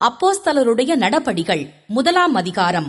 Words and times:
அப்போஸ்தலருடைய 0.00 0.96
நடபடிகள் 0.96 1.70
முதலாம் 1.86 2.34
அதிகாரம். 2.34 2.86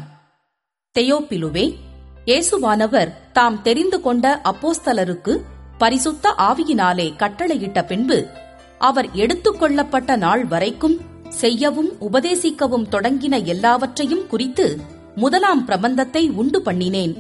தெயோப்பிலுவே 0.96 1.78
இயேசுவானவர் 2.26 3.12
தாம் 3.34 3.62
தெரிந்து 3.62 4.02
கொண்ட 4.02 4.42
அப்போஸ்தலருக்கு 4.44 5.34
பரிசுத்த 5.78 6.34
ஆவியினாலே 6.38 7.16
கட்டளையிட்ட 7.16 7.86
பின்பு 7.86 8.28
அவர் 8.78 9.10
எடுத்துக்கொள்ளப்பட்ட 9.16 10.16
நாள் 10.16 10.46
வரைக்கும் 10.46 10.98
செய்யவும் 11.30 11.92
உபதேசிக்கவும் 12.02 12.88
தொடங்கின 12.92 13.44
எல்லாவற்றையும் 13.46 14.28
குறித்து 14.28 14.80
முதலாம் 15.16 15.68
பிரபந்தத்தை 15.68 16.32
உண்டு 16.32 16.62
பண்ணினேன். 16.62 17.16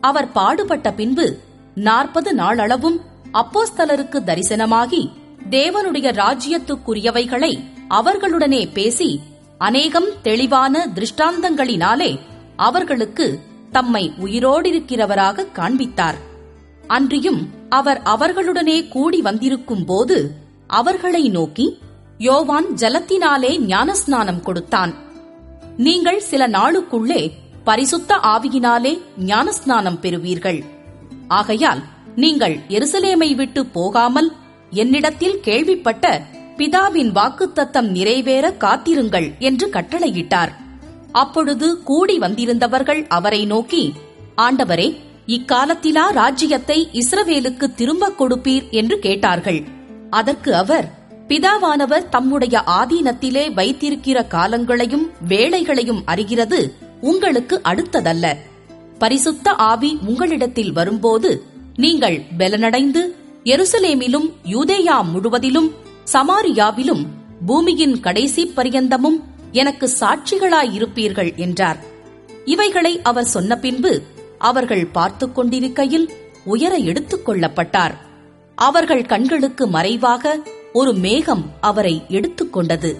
அவர் 0.00 0.32
பாடுபட்ட 0.32 0.92
பின்பு 0.92 1.38
நாற்பது 1.74 2.34
நாளளவும் 2.34 3.00
அப்போஸ்தலருக்கு 3.32 4.20
தரிசனமாகி 4.20 5.10
தேவனுடைய 5.50 6.08
ராஜ்யத்துக்குரியவைகளை 6.22 7.52
அவர்களுடனே 7.88 8.72
பேசி 8.72 9.20
அநேகம் 9.58 10.06
தெளிவான 10.22 10.88
திருஷ்டாந்தங்களினாலே 10.94 12.18
அவர்களுக்கு 12.56 13.40
தம்மை 13.72 14.12
உயிரோடிருக்கிறவராக 14.20 15.52
காண்பித்தார். 15.52 16.18
அன்றியும் 16.86 17.50
அவர் 17.68 18.02
அவர்களுடனே 18.02 18.88
கூடி 18.88 19.20
வந்திருக்கும் 19.20 19.84
போது 19.84 20.34
அவர்களை 20.66 21.28
நோக்கி 21.28 21.66
யோவான் 22.18 22.66
ஜலத்தினாலே 22.76 23.52
ஞானஸ்நானம் 23.66 24.40
கொடுத்தான். 24.40 24.94
நீங்கள் 25.76 26.20
சில 26.20 26.48
நாளுக்குள்ளே 26.48 27.30
பரிசுத்த 27.64 28.14
ஆவியினாலே 28.22 28.98
ஞானஸ்நானம் 29.26 30.00
பெறுவீர்கள். 30.00 30.64
ஆகையால் 31.28 31.82
நீங்கள் 32.14 32.56
எருசலேமை 32.68 33.34
விட்டு 33.34 33.66
போகாமல் 33.66 34.32
என்னிடத்தில் 34.70 35.40
கேள்விப்பட்ட 35.40 36.22
பிதாவின் 36.58 37.12
வாக்குத்தத்தம் 37.14 37.88
நிறைவேற 37.88 38.52
காத்திருங்கள் 38.52 39.34
என்று 39.38 39.68
கட்டளையிட்டார். 39.68 40.52
அப்பொழுது 41.12 41.82
கூடி 41.82 42.18
வந்திருந்தவர்கள் 42.18 43.06
அவரை 43.06 43.46
நோக்கி 43.46 43.92
ஆண்டவரே 44.36 44.96
இக்காலத்திலா 45.26 46.10
ராஜ்யத்தை 46.12 46.88
இஸ்ரவேலுக்கு 46.92 47.74
திரும்பக் 47.74 48.22
கொடுப்பீர்? 48.22 48.70
என்று 48.70 48.98
கேட்டார்கள். 48.98 49.62
அதற்கு 50.10 50.56
அவர் 50.56 50.90
பிதாவானவர் 51.28 52.08
தம்முடைய 52.08 52.62
ஆதீனத்திலே 52.66 53.54
வைத்திருக்கிற 53.54 54.26
காலங்களையும் 54.30 55.10
வேளைகளையும் 55.28 56.02
அறிகிறது 56.04 56.74
உங்களுக்கு 57.00 57.60
அடுத்ததல்ல. 57.64 58.34
பரிசுத்த 58.98 59.50
ஆவி 59.50 59.98
உங்களிடத்தில் 60.06 60.72
வரும்போது 60.72 61.42
நீங்கள் 61.76 62.22
பெலனடைந்து 62.38 63.00
எருசலேமிலும் 63.44 64.32
யூதேயா 64.44 65.04
முழுவதிலும் 65.12 65.72
சமாரியாவிலும் 66.12 67.06
பூமியின் 67.46 68.00
கடைசி 68.00 68.52
பரியந்தமும் 68.56 69.22
எனக்கு 69.52 69.90
சாட்சிகளாயிருப்பீர்கள் 70.00 71.36
என்றார். 71.36 71.78
இவைகளை 72.44 73.02
அவர் 73.02 73.24
சொன்ன 73.24 73.56
பின்பு 73.56 74.02
அவர்கள் 74.38 74.86
பார்த்துக் 74.86 75.34
கொண்டிருக்கையில் 75.34 76.10
உயர 76.44 76.76
எடுத்துக் 76.76 77.28
கொள்ளப்பட்டார். 77.28 77.94
அவர்கள் 78.54 79.04
கண்களுக்கு 79.04 79.66
மறைவாக 79.66 80.38
ஒரு 80.72 80.92
மேகம் 80.92 81.50
அவரை 81.60 82.02
எடுத்துக்கொண்டது 82.08 82.94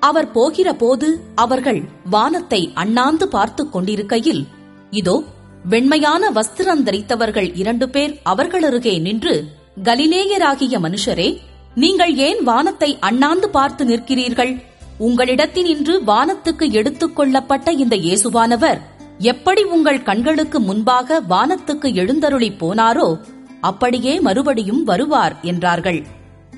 அவர் 0.00 0.30
போகிற 0.30 0.74
போது 0.74 1.20
அவர்கள் 1.34 1.82
வானத்தை 2.10 2.70
அண்ணாந்து 2.74 3.28
பார்த்துக் 3.28 3.72
கொண்டிருக்கையில் 3.72 4.46
இதோ 4.90 5.22
வெண்மையான 5.68 6.30
வஸ்திரம் 6.30 6.82
தரித்தவர்கள் 6.82 7.56
இரண்டு 7.56 7.88
பேர் 7.88 8.20
அவர்களருகே 8.22 8.98
நின்று 8.98 9.44
கலிலேயராகிய 9.82 10.78
மனுஷரே 10.78 11.28
நீங்கள் 11.74 12.14
ஏன் 12.14 12.42
வானத்தை 12.42 12.96
அண்ணாந்து 13.00 13.48
பார்த்து 13.48 13.84
நிற்கிறீர்கள்? 13.84 14.62
உங்களிடத்தினின்று 15.00 15.98
வானத்துக்கு 16.06 16.72
எடுத்துக் 16.72 17.16
கொள்ளப்பட்ட 17.16 17.72
இந்த 17.72 17.96
இயேசுவானவர் 17.96 18.80
எப்படி 19.18 19.62
உங்கள் 19.62 20.02
கண்களுக்கு 20.02 20.60
முன்பாக 20.60 21.22
வானத்துக்கு 21.28 21.94
எழுந்தருளி 21.94 22.52
போனாரோ 22.60 23.18
அப்படியே 23.60 24.20
மறுபடியும் 24.20 24.84
வருவார் 24.84 25.36
என்றார்கள். 25.42 26.06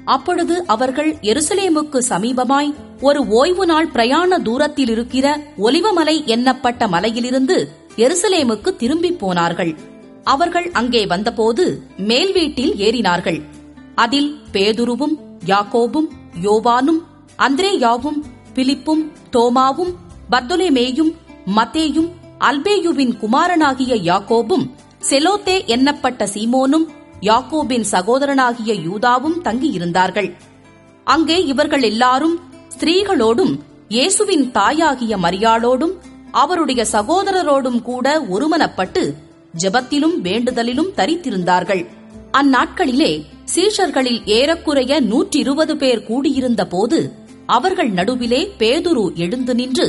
அப்பொழுது 0.04 0.66
அவர்கள் 0.66 1.16
எருசலேமுக்கு 1.22 1.98
சமீபமாய் 2.08 2.74
ஒரு 3.00 3.28
ஓய்வு 3.28 3.66
நாள் 3.66 3.88
பிரயாண 3.88 4.38
தூரத்தில் 4.38 4.88
இருக்கிற 4.88 5.40
ஒலிவமலை 5.58 6.24
எண்ணப்பட்ட 6.24 6.88
மலையிலிருந்து 6.88 7.68
எருசலேமுக்கு 7.96 8.76
திரும்பி 8.76 9.12
போனார்கள். 9.12 9.74
அவர்கள் 10.24 10.70
அங்கே 10.70 11.06
வந்தபோது 11.06 11.82
மேல் 11.96 12.32
வீட்டில் 12.32 12.76
ஏறினார்கள். 12.76 13.42
அதில் 14.02 14.30
பேதுருவும் 14.52 15.14
யாக்கோபும் 15.46 16.08
யோவானும் 16.42 17.00
அந்திரேயாவும் 17.38 18.20
பிலிப்பும் 18.54 19.04
தோமாவும் 19.36 19.92
பர்தொலேமேயும் 20.32 21.12
மத்தேயும் 21.56 22.10
அல்பேயுவின் 22.48 23.14
குமாரனாகிய 23.22 23.94
யாக்கோபும் 24.10 24.64
செலோத்தே 25.10 25.56
எண்ணப்பட்ட 25.74 26.26
சீமோனும் 26.34 26.86
யாக்கோபின் 27.20 27.86
சகோதரனாகிய 27.92 28.72
யூதாவும் 28.86 29.36
தங்கியிருந்தார்கள். 29.44 30.30
அங்கே 31.06 31.36
இவர்கள் 31.44 31.82
எல்லாரும் 31.82 32.36
ஸ்திரீகளோடும் 32.74 33.54
இயேசுவின் 33.88 34.50
தாயாகிய 34.50 35.16
மரியாளோடும் 35.16 35.94
அவருடைய 36.42 36.82
சகோதரரோடும் 36.92 37.82
கூட 37.82 38.06
ஒருமனப்பட்டு 38.30 39.02
ஜெபத்திலும் 39.62 40.16
வேண்டுதலிலும் 40.22 40.94
தரித்திருந்தார்கள். 40.96 41.82
அந்நாட்களிலே 42.38 43.12
சீஷர்களில் 43.54 44.20
ஏறக்குறைய 44.26 45.00
நூற்றி 45.00 45.38
இருபது 45.38 45.76
பேர் 45.76 46.04
கூடியிருந்த 46.04 46.66
போது 46.66 46.98
அவர்கள் 47.46 47.90
நடுவிலே 47.90 48.40
பேதுரு 48.58 49.04
எழுந்து 49.14 49.54
நின்று 49.54 49.86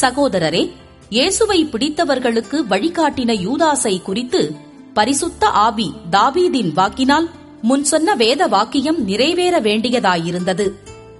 சகோதரரே 0.00 0.62
இயேசுவை 1.10 1.58
பிடித்தவர்களுக்கு 1.64 2.58
வழிகாட்டின 2.70 3.32
யூதாசை 3.40 4.02
குறித்து 4.02 4.40
பரிசுத்த 4.94 5.48
ஆவி 5.48 5.92
தாவீதின் 6.10 6.72
வாக்கினால் 6.72 7.28
முன் 7.62 7.84
சொன்ன 7.84 8.14
வேத 8.14 8.46
வாக்கியம் 8.46 8.98
நிறைவேற 9.04 9.60
வேண்டியதாயிருந்தது. 9.60 10.66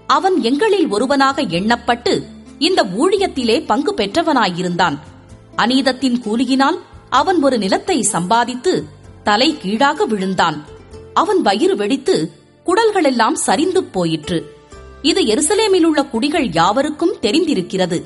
அவன் 0.06 0.42
எங்களில் 0.42 0.88
ஒருவனாக 0.88 1.42
எண்ணப்பட்டு 1.42 2.14
இந்த 2.58 2.84
ஊழியத்திலே 2.96 3.56
பங்கு 3.66 3.94
பெற்றவனாயிருந்தான். 3.96 4.96
அநீதத்தின் 5.56 6.18
கூலியினால் 6.24 6.78
அவன் 7.10 7.42
ஒரு 7.42 7.58
நிலத்தை 7.58 8.02
சம்பாதித்து 8.02 8.72
தலை 9.26 9.58
கீழாக 9.58 10.04
விழுந்தான். 10.04 10.64
அவன் 11.14 11.42
வயிறு 11.42 11.76
வெடித்து 11.76 12.30
குடல்களெல்லாம் 12.66 13.32
சரிந்து 13.32 13.84
போயிற்று. 13.84 14.38
இது 15.02 15.20
எருசலேமில் 15.22 15.84
உள்ள 15.84 16.04
குடிகள் 16.04 16.52
யாவருக்கும் 16.52 17.16
தெரிந்திருக்கிறது. 17.22 18.04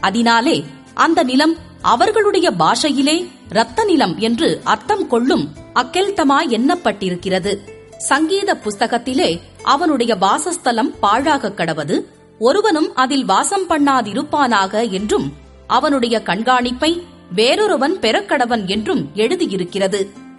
அதனாலே 0.00 0.64
அந்த 0.94 1.22
நிலம் 1.22 1.56
அவர்களுடைய 1.82 2.50
பாஷையிலே 2.50 3.28
இரத்த 3.50 3.84
நிலம் 3.84 4.18
என்று 4.18 4.60
அர்த்தம் 4.64 5.06
கொள்ளும் 5.06 5.48
அக்கெல்தமா 5.74 6.38
எண்ணப்பட்டிருக்கிறது. 6.48 7.58
சங்கீத 7.98 8.60
புஸ்தகத்திலே 8.64 9.40
அவனுடைய 9.62 10.14
வாசஸ்தலம் 10.14 10.94
பாழாக 11.00 11.48
கடவது 11.48 12.04
ஒருவனும் 12.38 12.94
அதில் 12.94 13.24
வாசம் 13.24 13.68
பண்ணாதிருப்பானாக 13.68 14.90
என்றும் 14.90 15.32
அவனுடைய 15.66 16.22
கண்காணிப்பை 16.24 17.02
வேறொருவன் 17.36 17.98
பெறக்கடவன் 18.00 18.66
என்றும் 18.66 19.10
எழுதியிருக்கிறது. 19.14 20.30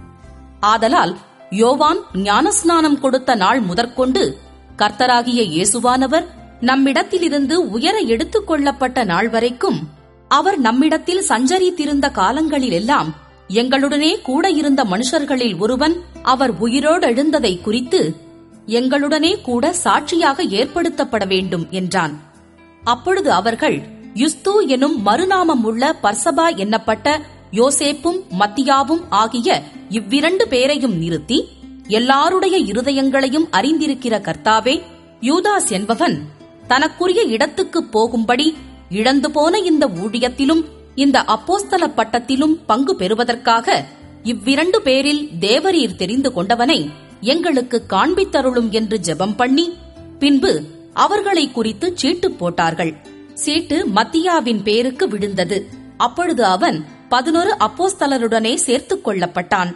ஆதலால் 0.63 1.17
யோவான் 1.49 1.97
ஞானஸ்நானம் 2.13 2.99
கொடுத்த 2.99 3.35
நாள் 3.35 3.59
முதற்கொண்டு 3.59 4.37
கர்த்தராகிய 4.77 5.41
இயேசுவானவர் 5.53 6.25
நம்மிடத்திலிருந்து 6.61 7.55
உயர 7.69 7.97
எடுத்துக் 7.97 8.47
கொள்ளப்பட்ட 8.47 9.03
நாள் 9.03 9.29
வரைக்கும் 9.29 9.79
அவர் 10.27 10.59
நம்மிடத்தில் 10.59 11.25
சஞ்சரித்திருந்த 11.29 12.11
காலங்களிலெல்லாம் 12.11 13.09
எங்களுடனே 13.49 14.21
கூட 14.21 14.49
இருந்த 14.49 14.83
மனுஷர்களில் 14.83 15.59
ஒருவன் 15.59 15.95
அவர் 16.23 16.51
உயிரோடு 16.59 17.07
எழுந்ததை 17.07 17.61
குறித்து 17.61 18.01
எங்களுடனே 18.67 19.41
கூட 19.41 19.73
சாட்சியாக 19.73 20.43
ஏற்படுத்தப்பட 20.43 21.27
வேண்டும் 21.27 21.67
என்றான். 21.69 22.13
அப்பொழுது 22.83 23.31
அவர்கள் 23.31 23.77
யுஸ்து 24.13 24.53
எனும் 24.67 25.01
மறுநாமம் 25.01 25.63
உள்ள 25.63 25.95
பர்சபா 26.03 26.45
எண்ணப்பட்ட 26.55 27.07
யோசேப்பும் 27.53 28.19
மத்தியாவும் 28.39 29.03
ஆகிய 29.09 29.47
இவ்விரண்டு 29.89 30.47
பேரையும் 30.47 30.97
நிறுத்தி 30.97 31.37
எல்லாருடைய 31.87 32.57
இருதயங்களையும் 32.71 33.47
அறிந்திருக்கிற 33.51 34.15
கர்த்தாவே 34.19 34.75
யூதாஸ் 35.21 35.69
என்பவன் 35.69 36.15
தனக்குரிய 36.67 37.21
இடத்துக்கு 37.21 37.83
போகும்படி 37.83 38.47
இழந்து 38.89 39.31
போன 39.31 39.59
இந்த 39.59 39.87
ஊழியத்திலும் 40.03 40.63
இந்த 40.95 41.25
அப்போஸ்தல 41.27 41.83
பட்டத்திலும் 41.97 42.55
பங்கு 42.65 42.95
பெறுவதற்காக 42.95 43.67
இவ்விரண்டு 44.23 44.81
பேரில் 44.81 45.29
தேவரீர் 45.39 45.95
தெரிந்து 45.95 46.29
கொண்டவனை 46.33 46.79
எங்களுக்கு 47.21 47.77
காண்பித்தருளும் 47.89 48.69
என்று 48.69 48.97
ஜெபம் 48.97 49.35
பண்ணி 49.35 49.65
பின்பு 50.19 50.51
அவர்களை 50.93 51.51
குறித்து 51.51 51.93
சீட்டு 51.95 52.31
போட்டார்கள். 52.31 52.91
சீட்டு 53.33 53.77
மத்தியாவின் 53.87 54.61
பேருக்கு 54.63 55.07
விழுந்தது. 55.07 55.57
அப்பொழுது 55.97 56.45
அவன் 56.45 56.77
பதினொரு 57.09 57.55
அப்போஸ்தலருடனே 57.59 58.55
சேர்த்துக் 58.55 59.07
கொள்ளப்பட்டான். 59.07 59.75